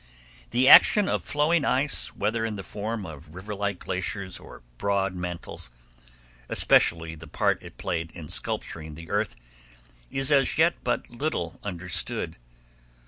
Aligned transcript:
The 0.49 0.67
action 0.67 1.07
of 1.07 1.23
flowing 1.23 1.63
ice, 1.63 2.07
whether 2.15 2.43
in 2.43 2.55
the 2.55 2.63
form 2.63 3.05
of 3.05 3.35
river 3.35 3.53
like 3.53 3.77
glaciers 3.77 4.39
or 4.39 4.63
broad 4.79 5.13
mantles, 5.13 5.69
especially 6.49 7.13
the 7.13 7.27
part 7.27 7.61
it 7.61 7.77
played 7.77 8.09
in 8.15 8.27
sculpturing 8.27 8.95
the 8.95 9.11
earth, 9.11 9.35
is 10.09 10.31
as 10.31 10.57
yet 10.57 10.73
but 10.83 11.07
little 11.11 11.59
understood. 11.61 12.37